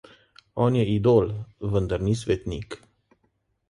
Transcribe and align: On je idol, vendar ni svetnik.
On 0.65 0.77
je 0.79 0.85
idol, 0.93 1.31
vendar 1.77 2.05
ni 2.09 2.19
svetnik. 2.25 2.83